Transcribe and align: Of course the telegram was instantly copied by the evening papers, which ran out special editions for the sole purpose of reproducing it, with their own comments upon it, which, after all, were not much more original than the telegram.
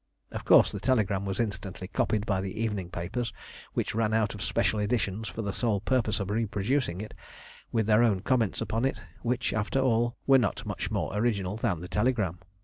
Of 0.31 0.45
course 0.45 0.71
the 0.71 0.79
telegram 0.79 1.25
was 1.25 1.39
instantly 1.39 1.87
copied 1.87 2.25
by 2.25 2.41
the 2.41 2.59
evening 2.59 2.89
papers, 2.89 3.31
which 3.75 3.93
ran 3.93 4.15
out 4.15 4.35
special 4.41 4.79
editions 4.79 5.27
for 5.27 5.43
the 5.43 5.53
sole 5.53 5.79
purpose 5.79 6.19
of 6.19 6.31
reproducing 6.31 7.01
it, 7.01 7.13
with 7.71 7.85
their 7.85 8.01
own 8.01 8.21
comments 8.21 8.61
upon 8.61 8.83
it, 8.83 8.99
which, 9.21 9.53
after 9.53 9.79
all, 9.79 10.15
were 10.25 10.39
not 10.39 10.65
much 10.65 10.89
more 10.89 11.15
original 11.15 11.55
than 11.55 11.81
the 11.81 11.87
telegram. 11.87 12.39